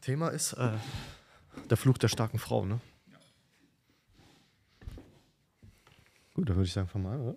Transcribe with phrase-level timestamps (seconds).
[0.00, 0.72] Thema ist äh,
[1.70, 2.80] der Fluch der starken Frau, ne?
[6.34, 7.36] Gut, dann würde ich sagen, fang mal an, oder?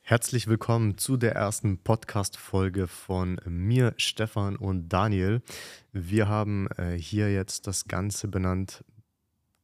[0.00, 5.42] Herzlich willkommen zu der ersten Podcast-Folge von mir, Stefan und Daniel.
[5.92, 8.84] Wir haben äh, hier jetzt das Ganze benannt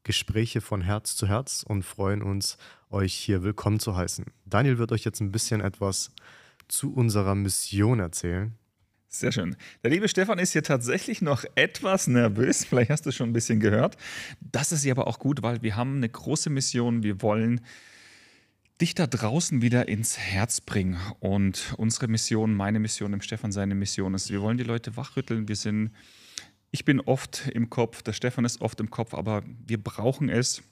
[0.03, 2.59] Gespräche von Herz zu Herz und freuen uns,
[2.91, 4.27] euch hier willkommen zu heißen.
[4.45, 6.11] Daniel wird euch jetzt ein bisschen etwas
[6.67, 8.59] zu unserer Mission erzählen.
[9.15, 9.57] Sehr schön.
[9.85, 12.65] Der liebe Stefan ist hier tatsächlich noch etwas nervös.
[12.69, 13.99] Vielleicht hast du schon ein bisschen gehört.
[14.41, 17.03] Das ist ja aber auch gut, weil wir haben eine große Mission.
[17.03, 17.61] Wir wollen
[18.81, 20.99] dich da draußen wieder ins Herz bringen.
[21.21, 25.47] Und unsere Mission, meine Mission, dem Stefan seine Mission ist, wir wollen die Leute wachrütteln.
[25.47, 25.91] Wir sind,
[26.71, 30.63] ich bin oft im Kopf, der Stefan ist oft im Kopf, aber wir brauchen es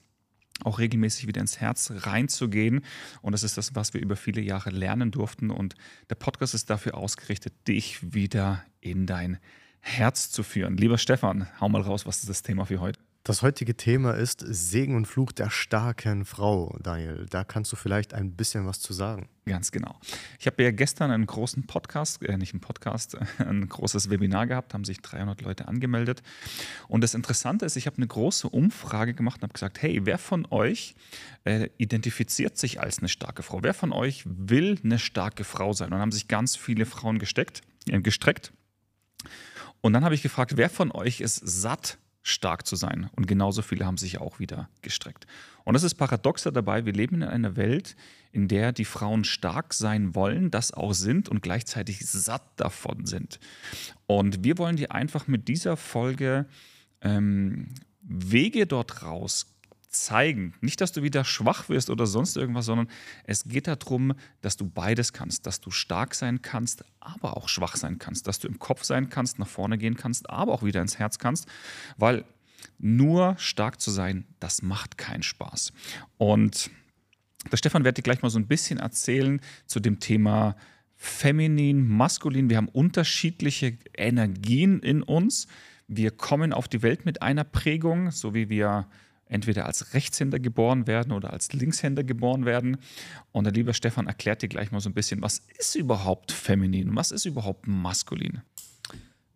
[0.63, 2.81] auch regelmäßig wieder ins Herz reinzugehen.
[3.21, 5.49] Und das ist das, was wir über viele Jahre lernen durften.
[5.49, 5.75] Und
[6.09, 9.39] der Podcast ist dafür ausgerichtet, dich wieder in dein
[9.79, 10.77] Herz zu führen.
[10.77, 12.99] Lieber Stefan, hau mal raus, was ist das Thema für heute?
[13.23, 17.27] Das heutige Thema ist Segen und Fluch der starken Frau, Daniel.
[17.29, 19.29] Da kannst du vielleicht ein bisschen was zu sagen.
[19.45, 19.99] Ganz genau.
[20.39, 24.73] Ich habe ja gestern einen großen Podcast, äh, nicht einen Podcast, ein großes Webinar gehabt,
[24.73, 26.23] haben sich 300 Leute angemeldet.
[26.87, 30.17] Und das Interessante ist, ich habe eine große Umfrage gemacht und habe gesagt, hey, wer
[30.17, 30.95] von euch
[31.43, 33.61] äh, identifiziert sich als eine starke Frau?
[33.61, 35.89] Wer von euch will eine starke Frau sein?
[35.89, 38.51] Und dann haben sich ganz viele Frauen gesteckt, äh, gestreckt.
[39.81, 43.09] Und dann habe ich gefragt, wer von euch ist satt stark zu sein.
[43.15, 45.25] Und genauso viele haben sich auch wieder gestreckt.
[45.63, 47.95] Und das ist paradoxer dabei, wir leben in einer Welt,
[48.31, 53.39] in der die Frauen stark sein wollen, das auch sind und gleichzeitig satt davon sind.
[54.07, 56.45] Und wir wollen dir einfach mit dieser Folge
[57.01, 57.69] ähm,
[58.01, 59.50] Wege dort raus
[59.91, 60.53] zeigen.
[60.61, 62.87] Nicht, dass du wieder schwach wirst oder sonst irgendwas, sondern
[63.25, 67.75] es geht darum, dass du beides kannst, dass du stark sein kannst, aber auch schwach
[67.75, 70.81] sein kannst, dass du im Kopf sein kannst, nach vorne gehen kannst, aber auch wieder
[70.81, 71.47] ins Herz kannst,
[71.97, 72.25] weil
[72.79, 75.73] nur stark zu sein, das macht keinen Spaß.
[76.17, 76.71] Und
[77.51, 80.55] der Stefan wird dir gleich mal so ein bisschen erzählen zu dem Thema
[80.95, 82.49] feminin, maskulin.
[82.49, 85.47] Wir haben unterschiedliche Energien in uns.
[85.87, 88.87] Wir kommen auf die Welt mit einer Prägung, so wie wir
[89.31, 92.77] entweder als Rechtshänder geboren werden oder als Linkshänder geboren werden.
[93.31, 96.89] Und der liebe Stefan erklärt dir gleich mal so ein bisschen, was ist überhaupt feminin
[96.89, 98.41] und was ist überhaupt maskulin?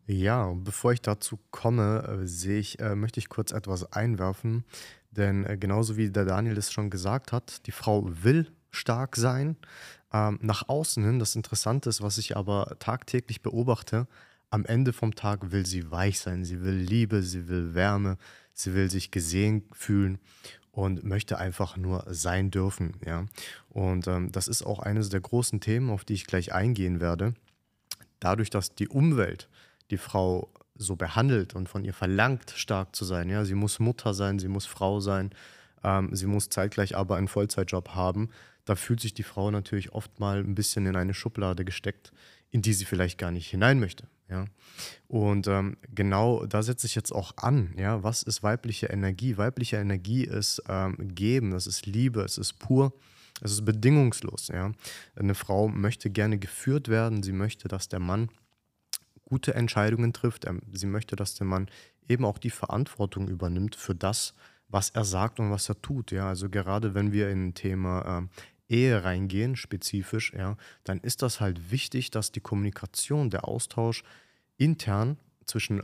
[0.07, 4.65] Ja, bevor ich dazu komme, äh, sehe ich, äh, möchte ich kurz etwas einwerfen.
[5.11, 9.55] Denn äh, genauso wie der Daniel es schon gesagt hat, die Frau will stark sein.
[10.13, 14.07] Ähm, nach außen hin, das Interessante ist, was ich aber tagtäglich beobachte,
[14.51, 18.17] am Ende vom Tag will sie weich sein, sie will Liebe, sie will Wärme,
[18.55, 20.17] sie will sich gesehen fühlen
[20.71, 22.93] und möchte einfach nur sein dürfen.
[23.05, 23.25] Ja?
[23.69, 27.35] Und ähm, das ist auch eines der großen Themen, auf die ich gleich eingehen werde.
[28.19, 29.47] Dadurch, dass die Umwelt
[29.91, 34.13] die Frau so behandelt und von ihr verlangt, stark zu sein, ja, sie muss Mutter
[34.13, 35.29] sein, sie muss Frau sein,
[35.83, 38.29] ähm, sie muss zeitgleich aber einen Vollzeitjob haben,
[38.65, 42.11] da fühlt sich die Frau natürlich oft mal ein bisschen in eine Schublade gesteckt,
[42.51, 44.07] in die sie vielleicht gar nicht hinein möchte.
[44.29, 44.45] Ja?
[45.07, 47.73] Und ähm, genau da setze ich jetzt auch an.
[47.77, 48.03] Ja?
[48.03, 49.37] Was ist weibliche Energie?
[49.37, 52.93] Weibliche Energie ist ähm, Geben, das ist Liebe, es ist pur,
[53.41, 54.47] es ist bedingungslos.
[54.47, 54.71] Ja?
[55.15, 58.29] Eine Frau möchte gerne geführt werden, sie möchte, dass der Mann
[59.25, 61.69] gute Entscheidungen trifft, ähm, sie möchte, dass der Mann
[62.07, 64.33] eben auch die Verantwortung übernimmt für das,
[64.67, 66.11] was er sagt und was er tut.
[66.11, 66.27] Ja?
[66.27, 68.29] Also gerade wenn wir in ein Thema ähm,
[68.67, 74.03] Ehe reingehen, spezifisch, ja, dann ist das halt wichtig, dass die Kommunikation, der Austausch
[74.57, 75.81] intern zwischen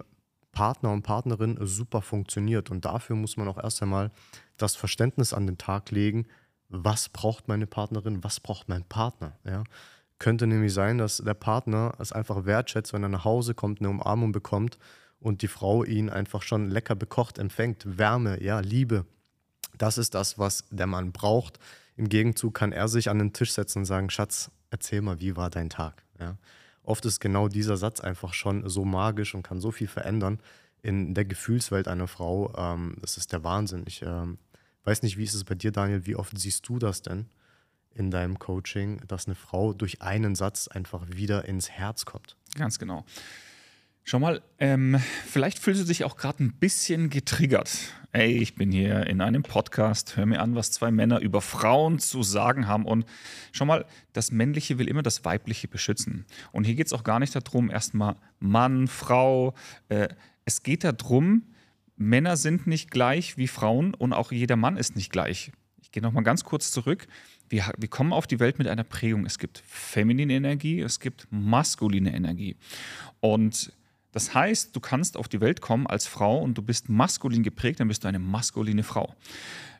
[0.52, 2.72] Partner und Partnerin super funktioniert.
[2.72, 4.12] Und dafür muss man auch erst einmal
[4.58, 6.28] das Verständnis an den Tag legen,
[6.70, 9.38] was braucht meine Partnerin, was braucht mein Partner.
[9.44, 9.64] Ja?
[10.20, 13.90] Könnte nämlich sein, dass der Partner es einfach wertschätzt, wenn er nach Hause kommt, eine
[13.90, 14.78] Umarmung bekommt
[15.20, 17.98] und die Frau ihn einfach schon lecker bekocht empfängt.
[17.98, 19.06] Wärme, ja, Liebe.
[19.78, 21.60] Das ist das, was der Mann braucht.
[21.98, 25.36] Im Gegenzug kann er sich an den Tisch setzen und sagen, Schatz, erzähl mal, wie
[25.36, 26.04] war dein Tag?
[26.20, 26.38] Ja?
[26.84, 30.40] Oft ist genau dieser Satz einfach schon so magisch und kann so viel verändern
[30.82, 32.54] in der Gefühlswelt einer Frau.
[32.58, 33.84] Ähm, das ist der Wahnsinn.
[33.88, 34.40] Ich ähm,
[34.84, 36.06] weiß nicht, wie ist es bei dir, Daniel?
[36.06, 37.28] Wie oft siehst du das denn
[37.94, 42.36] in deinem Coaching, dass eine Frau durch einen Satz einfach wieder ins Herz kommt?
[42.56, 43.06] Ganz genau.
[44.04, 47.70] Schau mal, ähm, vielleicht fühlst du dich auch gerade ein bisschen getriggert.
[48.14, 51.98] Ey, ich bin hier in einem Podcast, hör mir an, was zwei Männer über Frauen
[51.98, 52.86] zu sagen haben.
[52.86, 53.06] Und
[53.54, 56.26] schau mal, das Männliche will immer das Weibliche beschützen.
[56.52, 59.54] Und hier geht es auch gar nicht darum, erstmal Mann, Frau.
[59.88, 60.10] Äh,
[60.44, 61.54] es geht darum,
[61.96, 65.54] Männer sind nicht gleich wie Frauen und auch jeder Mann ist nicht gleich.
[65.82, 67.08] Ich gehe nochmal ganz kurz zurück.
[67.48, 69.26] Wir, wir kommen auf die Welt mit einer Prägung.
[69.26, 72.58] Es gibt feminine Energie, es gibt maskuline Energie.
[73.22, 73.72] Und
[74.12, 77.80] Das heißt, du kannst auf die Welt kommen als Frau und du bist maskulin geprägt,
[77.80, 79.16] dann bist du eine maskuline Frau.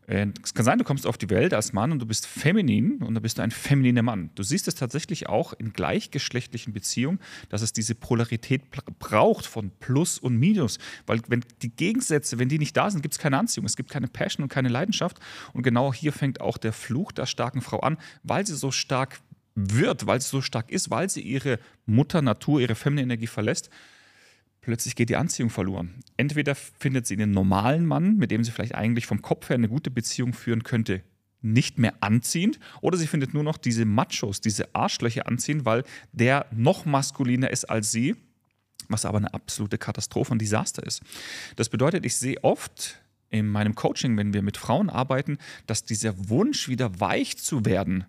[0.08, 2.98] Äh, es kann sein, du kommst auf die Welt als Mann und du bist feminin
[2.98, 4.30] und dann bist du ein femininer Mann.
[4.36, 7.20] Du siehst es tatsächlich auch in gleichgeschlechtlichen Beziehungen,
[7.50, 8.64] dass es diese Polarität
[9.00, 10.80] braucht von Plus und Minus.
[11.06, 13.92] Weil wenn die Gegensätze, wenn die nicht da sind, gibt es keine Anziehung, es gibt
[13.92, 15.20] keine Passion und keine Leidenschaft.
[15.54, 19.20] Und genau hier fängt auch der Fluch der starken Frau an, weil sie so stark
[19.56, 23.70] wird, weil sie so stark ist, weil sie ihre Mutter Natur, ihre feminine Energie verlässt
[24.62, 26.04] plötzlich geht die Anziehung verloren.
[26.18, 29.70] Entweder findet sie einen normalen Mann, mit dem sie vielleicht eigentlich vom Kopf her eine
[29.70, 31.04] gute Beziehung führen könnte,
[31.42, 36.46] nicht mehr anziehend, oder sie findet nur noch diese Machos, diese Arschlöcher anziehend, weil der
[36.52, 38.16] noch maskuliner ist als sie,
[38.88, 41.02] was aber eine absolute Katastrophe und Desaster ist.
[41.56, 46.30] Das bedeutet, ich sehe oft in meinem Coaching, wenn wir mit Frauen arbeiten, dass dieser
[46.30, 48.06] Wunsch, wieder weich zu werden,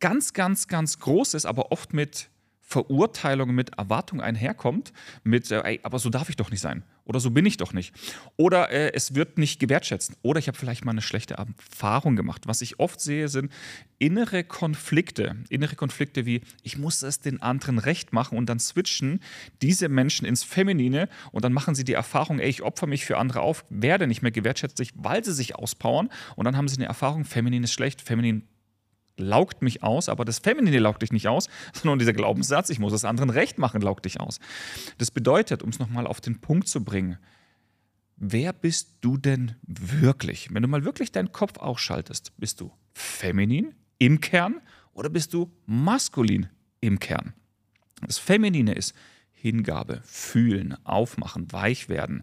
[0.00, 2.28] ganz, ganz, ganz groß ist, aber oft mit
[2.66, 7.20] Verurteilung mit Erwartung einherkommt, mit, äh, ey, aber so darf ich doch nicht sein oder
[7.20, 7.94] so bin ich doch nicht.
[8.36, 12.46] Oder äh, es wird nicht gewertschätzt oder ich habe vielleicht mal eine schlechte Erfahrung gemacht.
[12.46, 13.52] Was ich oft sehe, sind
[13.98, 15.36] innere Konflikte.
[15.50, 19.20] Innere Konflikte wie, ich muss es den anderen recht machen und dann switchen
[19.60, 23.18] diese Menschen ins Feminine und dann machen sie die Erfahrung, ey, ich opfer mich für
[23.18, 26.86] andere auf, werde nicht mehr gewertschätzt, weil sie sich auspowern und dann haben sie eine
[26.86, 28.48] Erfahrung, feminin ist schlecht, feminin
[29.16, 32.92] laugt mich aus, aber das Feminine laugt dich nicht aus, sondern dieser Glaubenssatz, ich muss
[32.92, 34.40] es anderen recht machen, laugt dich aus.
[34.98, 37.18] Das bedeutet, um es nochmal auf den Punkt zu bringen,
[38.16, 40.52] wer bist du denn wirklich?
[40.52, 44.60] Wenn du mal wirklich deinen Kopf ausschaltest, bist du feminin im Kern
[44.92, 46.48] oder bist du maskulin
[46.80, 47.34] im Kern?
[48.06, 48.94] Das Feminine ist
[49.32, 52.22] Hingabe, fühlen, aufmachen, weich werden.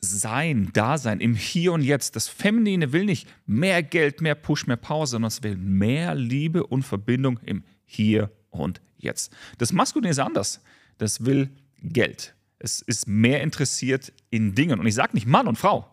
[0.00, 2.14] Sein, Dasein im Hier und Jetzt.
[2.16, 6.64] Das Feminine will nicht mehr Geld, mehr Push, mehr Pause, sondern es will mehr Liebe
[6.66, 9.32] und Verbindung im Hier und Jetzt.
[9.58, 10.60] Das Maskuline ist anders.
[10.98, 11.50] Das will
[11.82, 12.34] Geld.
[12.58, 14.80] Es ist mehr interessiert in Dingen.
[14.80, 15.92] Und ich sage nicht Mann und Frau.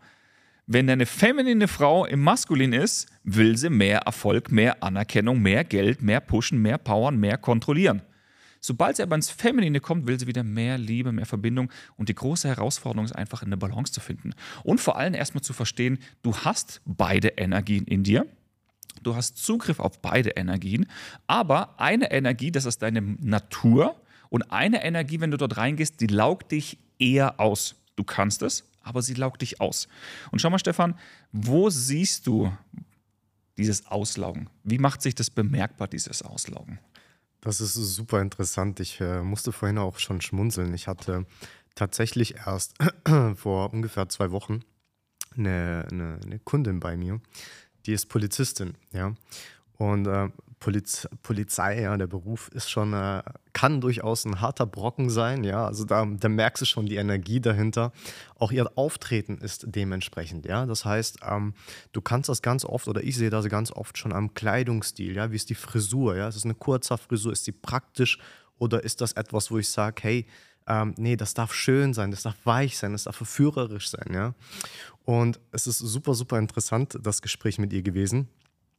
[0.67, 6.01] Wenn eine feminine Frau im Maskulin ist, will sie mehr Erfolg, mehr Anerkennung, mehr Geld,
[6.01, 8.01] mehr Pushen, mehr Powern, mehr kontrollieren.
[8.65, 11.71] Sobald sie aber ins Feminine kommt, will sie wieder mehr Liebe, mehr Verbindung.
[11.97, 14.31] Und die große Herausforderung ist einfach, eine Balance zu finden.
[14.63, 18.25] Und vor allem erstmal zu verstehen, du hast beide Energien in dir.
[19.03, 20.87] Du hast Zugriff auf beide Energien.
[21.27, 24.01] Aber eine Energie, das ist deine Natur.
[24.29, 27.75] Und eine Energie, wenn du dort reingehst, die laugt dich eher aus.
[27.95, 29.87] Du kannst es, aber sie laugt dich aus.
[30.31, 30.97] Und schau mal, Stefan,
[31.31, 32.51] wo siehst du
[33.59, 34.49] dieses Auslaugen?
[34.63, 36.79] Wie macht sich das bemerkbar, dieses Auslaugen?
[37.45, 38.79] Das ist super interessant.
[38.79, 40.73] Ich äh, musste vorhin auch schon schmunzeln.
[40.73, 41.27] Ich hatte
[41.75, 42.73] tatsächlich erst
[43.35, 44.61] vor ungefähr zwei Wochen
[45.37, 47.21] eine, eine, eine, Kundin bei mir,
[47.85, 49.13] die ist Polizistin, ja.
[49.77, 50.29] Und äh,
[50.65, 53.21] Poliz Polizei, ja, der Beruf ist schon, äh,
[53.53, 55.63] kann durchaus ein harter Brocken sein, ja.
[55.67, 57.91] Also da, da, merkst du schon die Energie dahinter.
[58.39, 60.65] Auch ihr Auftreten ist dementsprechend, ja.
[60.65, 61.53] Das heißt, ähm,
[61.91, 65.29] du kannst das ganz oft, oder ich sehe das ganz oft schon am Kleidungsstil, ja.
[65.31, 66.27] Wie ist die Frisur, ja?
[66.27, 68.17] Ist es eine kurze Frisur, ist sie praktisch
[68.57, 70.25] oder ist das etwas, wo ich sage, hey,
[70.65, 74.33] ähm, nee, das darf schön sein, das darf weich sein, das darf verführerisch sein, ja.
[75.03, 78.29] Und es ist super, super interessant, das Gespräch mit ihr gewesen.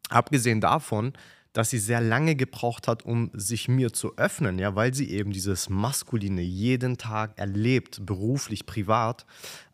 [0.09, 1.13] Abgesehen davon,
[1.57, 5.31] dass sie sehr lange gebraucht hat, um sich mir zu öffnen, ja, weil sie eben
[5.33, 9.25] dieses Maskuline jeden Tag erlebt, beruflich, privat,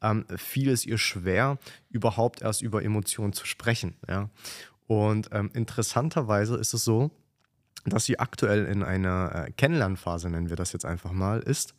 [0.01, 1.59] ähm, fiel es ihr schwer,
[1.91, 4.31] überhaupt erst über Emotionen zu sprechen, ja.
[4.87, 7.11] Und ähm, interessanterweise ist es so,
[7.85, 11.75] dass sie aktuell in einer äh, Kennenlernphase, nennen wir das jetzt einfach mal, ist,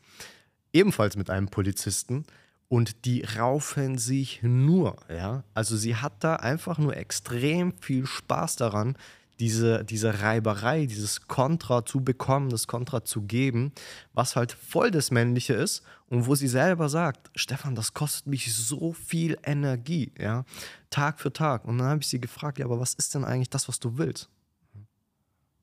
[0.74, 2.26] ebenfalls mit einem Polizisten,
[2.68, 5.46] und die raufen sich nur, ja.
[5.54, 8.98] Also sie hat da einfach nur extrem viel Spaß daran,
[9.40, 13.72] diese, diese Reiberei, dieses Kontra zu bekommen, das Kontra zu geben,
[14.14, 18.56] was halt voll das Männliche ist und wo sie selber sagt, Stefan, das kostet mich
[18.56, 20.46] so viel Energie, ja,
[20.90, 21.66] Tag für Tag.
[21.66, 23.98] Und dann habe ich sie gefragt, ja, aber was ist denn eigentlich das, was du
[23.98, 24.30] willst?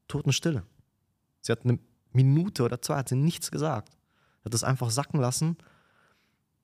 [0.08, 0.64] Totenstille.
[1.40, 1.78] Sie hat eine
[2.12, 3.96] Minute oder zwei, hat sie nichts gesagt.
[4.44, 5.56] Hat das einfach sacken lassen.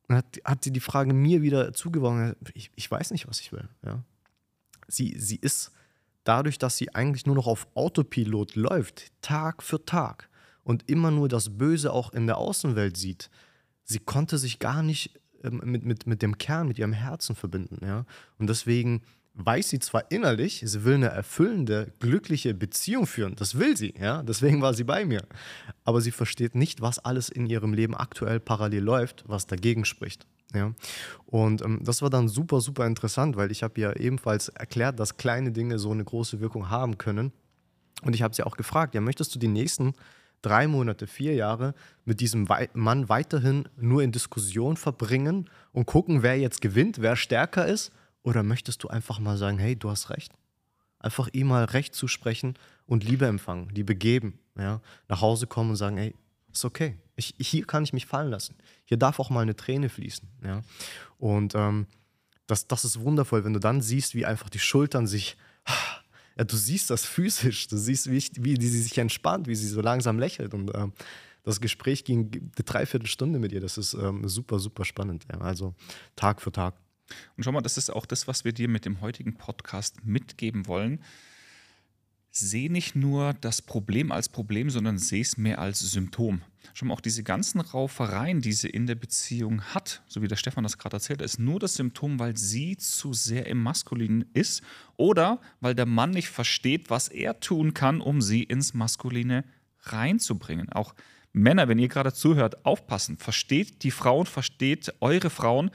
[0.08, 2.34] Dann hat, hat sie die Frage mir wieder zugeworfen.
[2.54, 3.68] Ich, ich weiß nicht, was ich will.
[3.84, 4.02] Ja.
[4.88, 5.72] Sie, sie ist
[6.26, 10.28] dadurch, dass sie eigentlich nur noch auf Autopilot läuft, Tag für Tag
[10.64, 13.30] und immer nur das Böse auch in der Außenwelt sieht,
[13.84, 17.84] sie konnte sich gar nicht ähm, mit, mit, mit dem Kern, mit ihrem Herzen verbinden.
[17.84, 18.04] Ja?
[18.38, 19.02] Und deswegen
[19.34, 23.36] weiß sie zwar innerlich, sie will eine erfüllende, glückliche Beziehung führen.
[23.36, 24.22] Das will sie, ja.
[24.22, 25.22] Deswegen war sie bei mir.
[25.84, 30.26] Aber sie versteht nicht, was alles in ihrem Leben aktuell parallel läuft, was dagegen spricht.
[30.54, 30.72] Ja.
[31.26, 35.16] Und ähm, das war dann super, super interessant, weil ich habe ja ebenfalls erklärt, dass
[35.16, 37.32] kleine Dinge so eine große Wirkung haben können.
[38.02, 39.94] Und ich habe sie auch gefragt, ja, möchtest du die nächsten
[40.42, 41.74] drei Monate, vier Jahre
[42.04, 47.66] mit diesem Mann weiterhin nur in Diskussion verbringen und gucken, wer jetzt gewinnt, wer stärker
[47.66, 47.90] ist?
[48.22, 50.32] Oder möchtest du einfach mal sagen, hey, du hast recht?
[50.98, 52.54] Einfach ihm mal Recht zu sprechen
[52.86, 54.80] und Liebe empfangen, Liebe geben, ja?
[55.08, 56.14] nach Hause kommen und sagen, hey,
[56.58, 56.96] ist okay.
[57.16, 58.56] Ich, hier kann ich mich fallen lassen.
[58.84, 60.28] Hier darf auch mal eine Träne fließen.
[60.44, 60.62] Ja?
[61.18, 61.86] Und ähm,
[62.46, 65.36] das, das ist wundervoll, wenn du dann siehst, wie einfach die Schultern sich
[66.36, 69.68] ja, du siehst das physisch, du siehst, wie, ich, wie sie sich entspannt, wie sie
[69.68, 70.52] so langsam lächelt.
[70.52, 70.92] Und ähm,
[71.42, 73.60] das Gespräch ging eine Dreiviertelstunde mit ihr.
[73.60, 75.26] Das ist ähm, super, super spannend.
[75.32, 75.40] Ja.
[75.40, 75.74] Also
[76.14, 76.74] Tag für Tag.
[77.36, 80.66] Und schau mal, das ist auch das, was wir dir mit dem heutigen Podcast mitgeben
[80.66, 81.00] wollen
[82.38, 86.42] sehe nicht nur das Problem als Problem, sondern sehe es mehr als Symptom.
[86.74, 90.36] Schon mal auch diese ganzen Raufereien, die sie in der Beziehung hat, so wie der
[90.36, 94.62] Stefan das gerade erzählt, ist nur das Symptom, weil sie zu sehr im Maskulinen ist
[94.96, 99.44] oder weil der Mann nicht versteht, was er tun kann, um sie ins Maskuline
[99.82, 100.70] reinzubringen.
[100.70, 100.94] Auch
[101.36, 103.18] Männer, wenn ihr gerade zuhört, aufpassen.
[103.18, 105.70] Versteht die Frauen, versteht eure Frauen.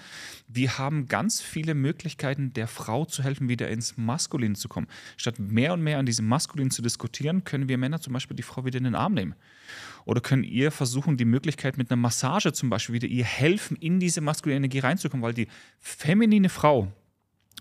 [0.47, 4.87] Wir haben ganz viele Möglichkeiten, der Frau zu helfen, wieder ins Maskulin zu kommen.
[5.17, 8.41] Statt mehr und mehr an diesem Maskulin zu diskutieren, können wir Männer zum Beispiel die
[8.41, 9.35] Frau wieder in den Arm nehmen.
[10.05, 13.99] Oder können ihr versuchen, die Möglichkeit mit einer Massage zum Beispiel wieder ihr helfen, in
[13.99, 15.47] diese maskuline Energie reinzukommen, weil die
[15.79, 16.91] feminine Frau,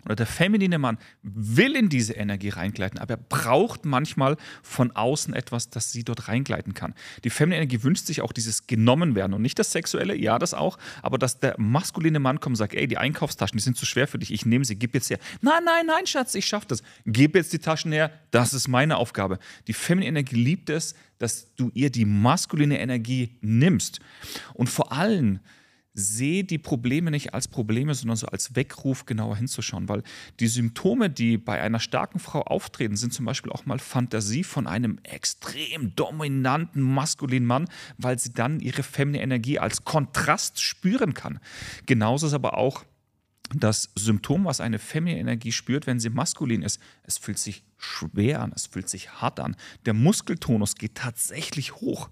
[0.04, 5.35] oder der feminine Mann will in diese Energie reingleiten, aber er braucht manchmal von außen
[5.35, 6.95] etwas, das sie dort reingleiten kann.
[7.25, 10.54] Die feminine Energie wünscht sich auch dieses genommen werden und nicht das Sexuelle, ja, das
[10.54, 13.87] auch, aber dass der maskuline Mann kommt und sagt, ey, die Einkaufstaschen, die sind zu
[13.87, 15.19] schwer für dich, ich nehme sie, gib jetzt her.
[15.40, 16.83] Nein, nein, nein, Schatz, ich schaffe das.
[17.07, 19.38] Gib jetzt die Taschen her, das ist meine Aufgabe.
[19.66, 24.00] Die feminine Energie liebt es, dass du ihr die maskuline Energie nimmst.
[24.54, 25.40] Und vor allem,
[25.92, 30.02] sehe die Probleme nicht als Probleme, sondern so als Weckruf genauer hinzuschauen, weil
[30.38, 34.66] die Symptome, die bei einer starken Frau auftreten, sind zum Beispiel auch mal Fantasie von
[34.66, 37.68] einem extrem dominanten maskulinen Mann,
[37.99, 41.40] weil sie dann ihre feminine Energie als Kontrast spüren kann.
[41.87, 42.85] Genauso ist aber auch
[43.52, 46.80] das Symptom, was eine feminine Energie spürt, wenn sie maskulin ist.
[47.02, 49.56] Es fühlt sich schwer an, es fühlt sich hart an.
[49.87, 52.11] Der Muskeltonus geht tatsächlich hoch.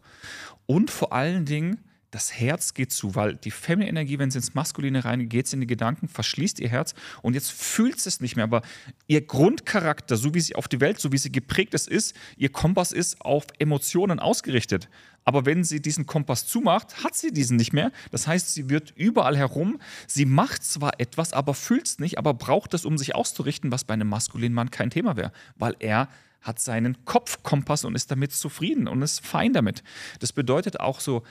[0.67, 4.55] Und vor allen Dingen das Herz geht zu, weil die feminine Energie, wenn sie ins
[4.55, 8.45] Maskuline reingeht, geht in die Gedanken, verschließt ihr Herz und jetzt fühlt es nicht mehr.
[8.45, 8.63] Aber
[9.07, 12.51] ihr Grundcharakter, so wie sie auf die Welt, so wie sie geprägt ist, ist, ihr
[12.51, 14.89] Kompass ist auf Emotionen ausgerichtet.
[15.25, 17.93] Aber wenn sie diesen Kompass zumacht, hat sie diesen nicht mehr.
[18.11, 19.79] Das heißt, sie wird überall herum.
[20.07, 23.85] Sie macht zwar etwas, aber fühlt es nicht, aber braucht es, um sich auszurichten, was
[23.85, 26.09] bei einem maskulinen Mann kein Thema wäre, weil er
[26.41, 29.83] hat seinen Kopfkompass und ist damit zufrieden und ist fein damit.
[30.21, 31.25] Das bedeutet auch so,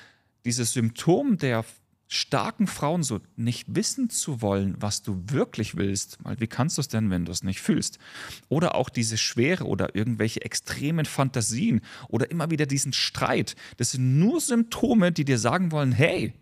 [0.46, 1.66] dieses Symptom der
[2.08, 6.82] starken Frauen, so nicht wissen zu wollen, was du wirklich willst, weil wie kannst du
[6.82, 8.00] es denn, wenn du es nicht fühlst?
[8.48, 13.56] Oder auch diese Schwere oder irgendwelche extremen Fantasien oder immer wieder diesen Streit.
[13.76, 16.34] Das sind nur Symptome, die dir sagen wollen, hey,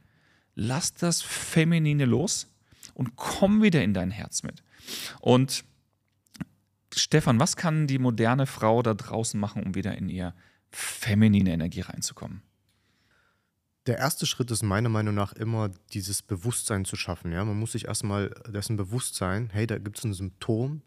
[0.53, 2.47] lass das Feminine los
[2.93, 4.63] und komm wieder in dein Herz mit.
[5.19, 5.65] Und
[6.93, 10.33] Stefan, was kann die moderne Frau da draußen machen, um wieder in ihr
[10.71, 12.41] feminine Energie reinzukommen?
[13.87, 17.31] Der erste Schritt ist meiner Meinung nach immer, dieses Bewusstsein zu schaffen.
[17.31, 17.45] Ja?
[17.45, 20.81] Man muss sich erstmal dessen bewusst sein, hey, da gibt es ein Symptom.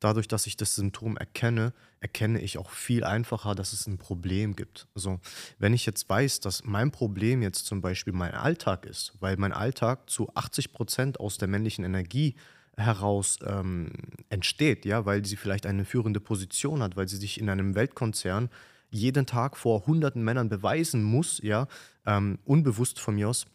[0.00, 4.56] Dadurch, dass ich das Symptom erkenne, erkenne ich auch viel einfacher, dass es ein Problem
[4.56, 4.88] gibt.
[4.96, 5.20] Also,
[5.60, 9.52] wenn ich jetzt weiß, dass mein Problem jetzt zum Beispiel mein Alltag ist, weil mein
[9.52, 12.34] Alltag zu 80 Prozent aus der männlichen Energie
[12.76, 13.92] heraus ähm,
[14.28, 18.50] entsteht, ja, weil sie vielleicht eine führende Position hat, weil sie sich in einem Weltkonzern
[18.92, 21.66] jeden Tag vor hunderten Männern beweisen muss, ja,
[22.06, 23.46] ähm, unbewusst von mir aus,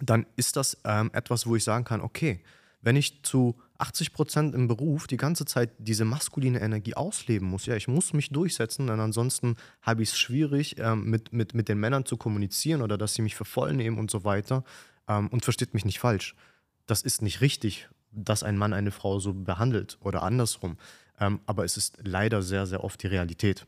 [0.00, 2.40] dann ist das ähm, etwas, wo ich sagen kann, okay,
[2.82, 7.66] wenn ich zu 80 Prozent im Beruf die ganze Zeit diese maskuline Energie ausleben muss,
[7.66, 11.68] ja, ich muss mich durchsetzen, denn ansonsten habe ich es schwierig, ähm, mit, mit, mit
[11.68, 14.64] den Männern zu kommunizieren oder dass sie mich für voll nehmen und so weiter.
[15.08, 16.34] Ähm, und versteht mich nicht falsch.
[16.86, 20.76] Das ist nicht richtig, dass ein Mann eine Frau so behandelt oder andersrum.
[21.18, 23.66] Ähm, aber es ist leider sehr, sehr oft die Realität.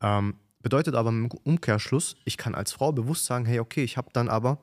[0.00, 4.10] Ähm, bedeutet aber im Umkehrschluss, ich kann als Frau bewusst sagen, hey, okay, ich habe
[4.12, 4.58] dann aber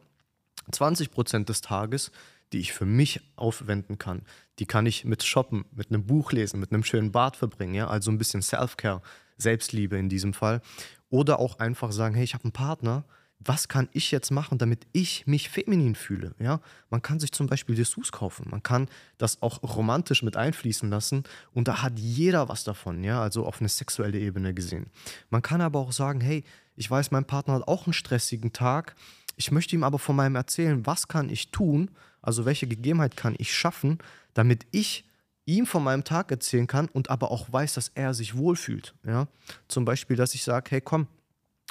[0.72, 2.12] 20 Prozent des Tages,
[2.53, 4.24] die ich für mich aufwenden kann.
[4.60, 7.88] Die kann ich mit Shoppen, mit einem Buch lesen, mit einem schönen Bad verbringen, ja,
[7.88, 9.01] also ein bisschen Self-Care,
[9.38, 10.62] Selbstliebe in diesem Fall.
[11.10, 13.03] Oder auch einfach sagen, hey, ich habe einen Partner,
[13.39, 16.34] was kann ich jetzt machen, damit ich mich feminin fühle?
[16.39, 16.60] Ja?
[16.89, 21.24] Man kann sich zum Beispiel Dessous kaufen, man kann das auch romantisch mit einfließen lassen
[21.53, 23.22] und da hat jeder was davon, ja?
[23.22, 24.88] also auf eine sexuelle Ebene gesehen.
[25.29, 26.44] Man kann aber auch sagen, hey,
[26.75, 28.96] ich weiß, mein Partner hat auch einen stressigen Tag,
[29.36, 31.91] ich möchte ihm aber von meinem erzählen, was kann ich tun,
[32.22, 34.00] also welche Gegebenheit kann ich schaffen,
[34.34, 35.06] damit ich
[35.46, 38.96] ihm von meinem Tag erzählen kann und aber auch weiß, dass er sich wohlfühlt.
[39.06, 39.27] Ja?
[39.67, 41.08] Zum Beispiel, dass ich sage, hey komm,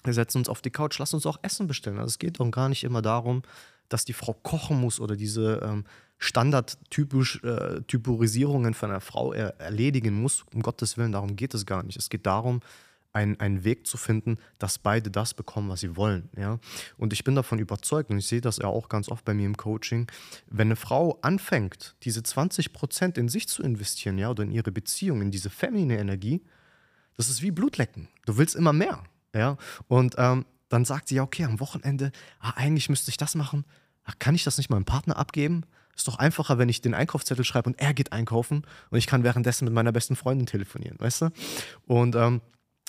[0.05, 1.99] wir setzen uns auf die Couch, lass uns auch Essen bestellen.
[1.99, 3.43] Also es geht doch gar nicht immer darum,
[3.89, 5.85] dass die Frau kochen muss oder diese ähm,
[6.19, 10.45] Standard-Typorisierungen äh, von einer Frau er erledigen muss.
[10.53, 11.97] Um Gottes Willen, darum geht es gar nicht.
[11.97, 12.61] Es geht darum,
[13.17, 16.29] ein, einen Weg zu finden, dass beide das bekommen, was sie wollen.
[16.37, 16.59] Ja?
[16.99, 19.47] Und ich bin davon überzeugt, und ich sehe das ja auch ganz oft bei mir
[19.47, 20.07] im Coaching,
[20.49, 24.71] wenn eine Frau anfängt, diese 20 Prozent in sich zu investieren, ja, oder in ihre
[24.71, 26.43] Beziehung, in diese feminine Energie,
[27.17, 28.09] das ist wie Blutlecken.
[28.27, 29.03] Du willst immer mehr.
[29.37, 29.57] Ja?
[29.89, 33.65] Und ähm, dann sagt sie ja, okay, am Wochenende, ah, eigentlich müsste ich das machen.
[34.05, 35.65] Ach, kann ich das nicht meinem Partner abgeben?
[35.97, 39.25] Ist doch einfacher, wenn ich den Einkaufszettel schreibe und er geht einkaufen und ich kann
[39.25, 41.31] währenddessen mit meiner besten Freundin telefonieren, weißt du?
[41.87, 42.43] Und ähm,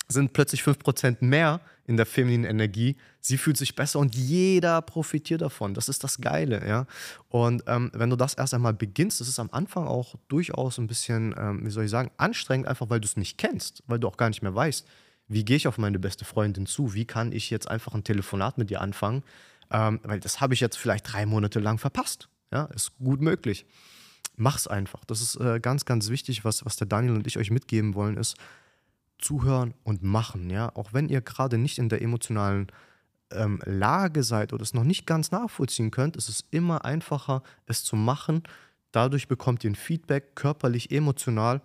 [0.08, 2.96] sind plötzlich 5% mehr in der femininen Energie.
[3.20, 5.74] Sie fühlt sich besser und jeder profitiert davon.
[5.74, 6.86] Das ist das Geile, ja.
[7.28, 10.86] Und ähm, wenn du das erst einmal beginnst, das ist am Anfang auch durchaus ein
[10.86, 14.08] bisschen, ähm, wie soll ich sagen, anstrengend, einfach weil du es nicht kennst, weil du
[14.08, 14.86] auch gar nicht mehr weißt,
[15.28, 16.94] wie gehe ich auf meine beste Freundin zu?
[16.94, 19.22] Wie kann ich jetzt einfach ein Telefonat mit ihr anfangen?
[19.70, 22.28] Ähm, weil das habe ich jetzt vielleicht drei Monate lang verpasst.
[22.50, 23.66] Ja, ist gut möglich.
[24.36, 25.04] Mach's einfach.
[25.04, 28.16] Das ist äh, ganz, ganz wichtig, was, was der Daniel und ich euch mitgeben wollen,
[28.16, 28.36] ist
[29.18, 30.48] zuhören und machen.
[30.48, 32.68] Ja, auch wenn ihr gerade nicht in der emotionalen
[33.30, 37.84] ähm, Lage seid oder es noch nicht ganz nachvollziehen könnt, ist es immer einfacher, es
[37.84, 38.44] zu machen.
[38.92, 41.60] Dadurch bekommt ihr ein Feedback, körperlich, emotional.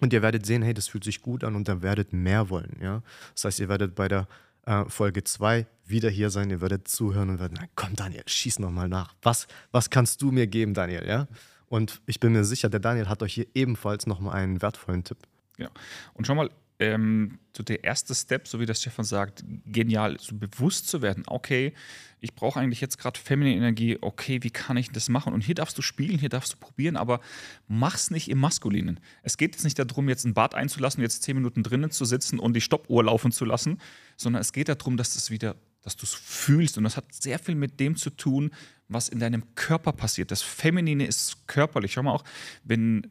[0.00, 2.76] Und ihr werdet sehen, hey, das fühlt sich gut an und dann werdet mehr wollen.
[2.80, 3.02] Ja?
[3.34, 4.28] Das heißt, ihr werdet bei der
[4.66, 8.58] äh, Folge 2 wieder hier sein, ihr werdet zuhören und werdet, na, komm Daniel, schieß
[8.58, 9.14] nochmal nach.
[9.22, 11.06] Was, was kannst du mir geben, Daniel?
[11.06, 11.26] Ja?
[11.68, 15.18] Und ich bin mir sicher, der Daniel hat euch hier ebenfalls nochmal einen wertvollen Tipp.
[15.58, 15.70] Ja.
[16.14, 20.36] Und schau mal, ähm, so der erste Step, so wie das Stefan sagt, genial, so
[20.36, 21.72] bewusst zu werden, okay,
[22.20, 25.32] ich brauche eigentlich jetzt gerade feminine Energie, okay, wie kann ich das machen?
[25.32, 27.20] Und hier darfst du spielen, hier darfst du probieren, aber
[27.66, 29.00] mach's nicht im Maskulinen.
[29.22, 32.38] Es geht jetzt nicht darum, jetzt ein Bad einzulassen, jetzt zehn Minuten drinnen zu sitzen
[32.38, 33.80] und die Stoppuhr laufen zu lassen,
[34.16, 36.78] sondern es geht darum, dass es wieder, dass du es fühlst.
[36.78, 38.52] Und das hat sehr viel mit dem zu tun,
[38.88, 40.30] was in deinem Körper passiert.
[40.30, 41.92] Das Feminine ist körperlich.
[41.92, 42.24] Schau mal auch,
[42.64, 43.08] wenn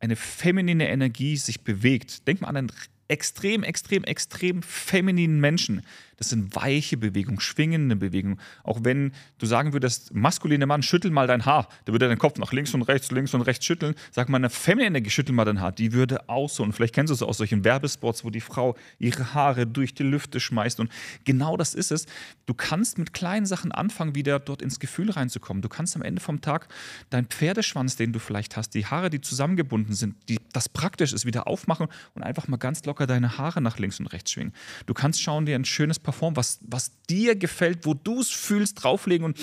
[0.00, 2.72] eine feminine Energie sich bewegt, denk mal an einen
[3.10, 5.82] extrem, extrem, extrem femininen Menschen.
[6.20, 8.38] Das sind weiche Bewegungen, schwingende Bewegungen.
[8.62, 12.38] Auch wenn du sagen würdest, maskuline Mann, schüttel mal dein Haar, der würde deinen Kopf
[12.38, 13.94] nach links und rechts, links und rechts schütteln.
[14.10, 16.62] Sag mal, eine feminine Energie, schüttel mal dein Haar, die würde auch so.
[16.62, 20.02] Und vielleicht kennst du es aus solchen Werbespots, wo die Frau ihre Haare durch die
[20.02, 20.78] Lüfte schmeißt.
[20.80, 20.92] Und
[21.24, 22.04] genau das ist es.
[22.44, 25.62] Du kannst mit kleinen Sachen anfangen, wieder dort ins Gefühl reinzukommen.
[25.62, 26.68] Du kannst am Ende vom Tag
[27.08, 31.24] deinen Pferdeschwanz, den du vielleicht hast, die Haare, die zusammengebunden sind, die, das praktisch ist,
[31.24, 34.52] wieder aufmachen und einfach mal ganz locker deine Haare nach links und rechts schwingen.
[34.84, 38.82] Du kannst schauen, dir ein schönes Parfum, was, was dir gefällt, wo du es fühlst,
[38.82, 39.38] drauflegen und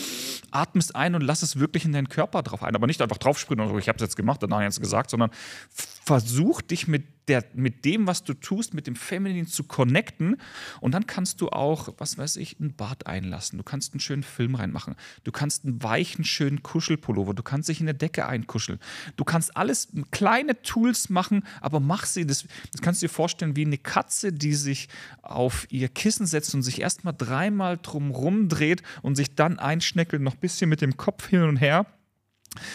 [0.52, 2.76] atmest ein und lass es wirklich in deinen Körper drauf ein.
[2.76, 5.32] Aber nicht einfach draufsprühen und so, ich habe es jetzt gemacht, ich es gesagt, sondern
[5.70, 10.38] versuch dich mit der, mit dem, was du tust, mit dem Feminin zu connecten.
[10.82, 13.58] Und dann kannst du auch, was weiß ich, ein Bad einlassen.
[13.58, 14.96] Du kannst einen schönen Film reinmachen.
[15.24, 17.34] Du kannst einen weichen, schönen Kuschelpullover.
[17.34, 18.80] Du kannst dich in eine Decke einkuscheln.
[19.16, 22.26] Du kannst alles kleine Tools machen, aber mach sie.
[22.26, 24.88] Das, das kannst du dir vorstellen wie eine Katze, die sich
[25.22, 30.36] auf ihr Kissen setzt und sich erstmal dreimal drumrum dreht und sich dann einschneckelt, noch
[30.36, 31.86] ein bisschen mit dem Kopf hin und her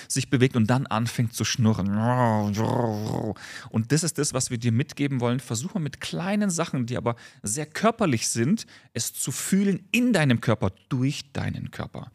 [0.08, 1.96] sich bewegt und dann anfängt zu schnurren.
[3.70, 5.40] Und das ist das, was wir dir mitgeben wollen.
[5.40, 10.70] Versuche mit kleinen Sachen, die aber sehr körperlich sind, es zu fühlen in deinem Körper,
[10.88, 12.12] durch deinen Körper.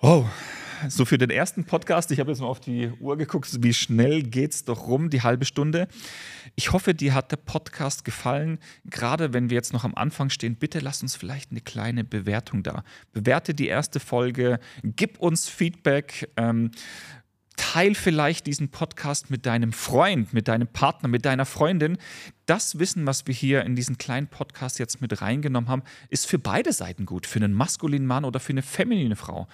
[0.00, 0.26] Oh,
[0.88, 2.10] so für den ersten Podcast.
[2.10, 5.22] Ich habe jetzt mal auf die Uhr geguckt, wie schnell geht es doch rum, die
[5.22, 5.88] halbe Stunde.
[6.56, 8.58] Ich hoffe, dir hat der Podcast gefallen.
[8.84, 12.62] Gerade wenn wir jetzt noch am Anfang stehen, bitte lass uns vielleicht eine kleine Bewertung
[12.62, 12.84] da.
[13.12, 16.30] Bewerte die erste Folge, gib uns Feedback.
[16.36, 16.70] Ähm,
[17.56, 21.98] Teil vielleicht diesen Podcast mit deinem Freund, mit deinem Partner, mit deiner Freundin.
[22.46, 26.38] Das Wissen, was wir hier in diesen kleinen Podcast jetzt mit reingenommen haben, ist für
[26.38, 29.46] beide Seiten gut, für einen maskulinen Mann oder für eine feminine Frau.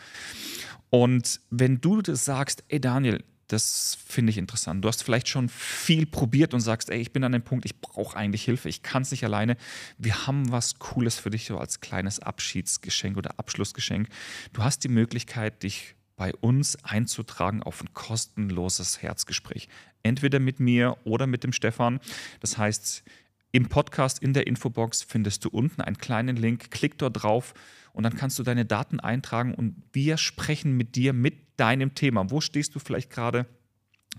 [0.90, 3.22] Und wenn du das sagst, ey Daniel,
[3.52, 4.84] das finde ich interessant.
[4.84, 7.80] Du hast vielleicht schon viel probiert und sagst, ey, ich bin an dem Punkt, ich
[7.80, 9.56] brauche eigentlich Hilfe, ich kann es nicht alleine.
[9.98, 14.08] Wir haben was Cooles für dich so als kleines Abschiedsgeschenk oder Abschlussgeschenk.
[14.52, 19.68] Du hast die Möglichkeit, dich bei uns einzutragen auf ein kostenloses Herzgespräch.
[20.02, 21.98] Entweder mit mir oder mit dem Stefan.
[22.40, 23.02] Das heißt,
[23.52, 26.70] im Podcast in der Infobox findest du unten einen kleinen Link.
[26.70, 27.54] Klick dort drauf
[27.92, 32.30] und dann kannst du deine Daten eintragen und wir sprechen mit dir mit deinem Thema.
[32.30, 33.46] Wo stehst du vielleicht gerade?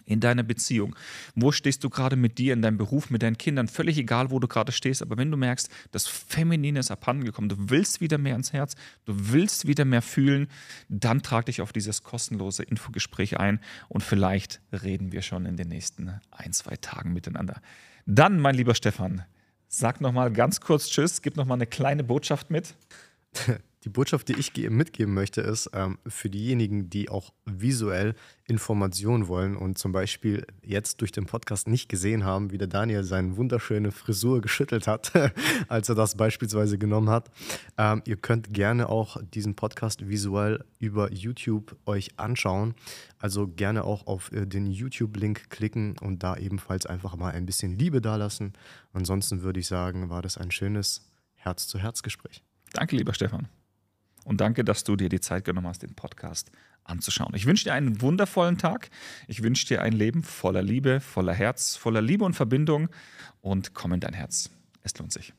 [0.05, 0.95] in deiner Beziehung?
[1.35, 3.67] Wo stehst du gerade mit dir, in deinem Beruf, mit deinen Kindern?
[3.67, 7.49] Völlig egal, wo du gerade stehst, aber wenn du merkst, das Feminine ist abhanden gekommen,
[7.49, 10.47] du willst wieder mehr ins Herz, du willst wieder mehr fühlen,
[10.89, 15.67] dann trag dich auf dieses kostenlose Infogespräch ein und vielleicht reden wir schon in den
[15.67, 17.61] nächsten ein, zwei Tagen miteinander.
[18.05, 19.25] Dann, mein lieber Stefan,
[19.73, 22.75] Sag nochmal ganz kurz Tschüss, gib nochmal eine kleine Botschaft mit.
[23.83, 28.13] Die Botschaft, die ich mitgeben möchte, ist ähm, für diejenigen, die auch visuell
[28.45, 33.03] Informationen wollen und zum Beispiel jetzt durch den Podcast nicht gesehen haben, wie der Daniel
[33.03, 35.11] seine wunderschöne Frisur geschüttelt hat,
[35.67, 37.31] als er das beispielsweise genommen hat.
[37.77, 42.75] Ähm, ihr könnt gerne auch diesen Podcast visuell über YouTube euch anschauen.
[43.17, 47.79] Also gerne auch auf äh, den YouTube-Link klicken und da ebenfalls einfach mal ein bisschen
[47.79, 48.53] Liebe dalassen.
[48.93, 52.43] Ansonsten würde ich sagen, war das ein schönes Herz-zu-Herz-Gespräch.
[52.73, 53.47] Danke, lieber Stefan.
[54.25, 56.51] Und danke, dass du dir die Zeit genommen hast, den Podcast
[56.83, 57.33] anzuschauen.
[57.35, 58.89] Ich wünsche dir einen wundervollen Tag.
[59.27, 62.89] Ich wünsche dir ein Leben voller Liebe, voller Herz, voller Liebe und Verbindung.
[63.41, 64.49] Und komm in dein Herz.
[64.83, 65.33] Es lohnt sich.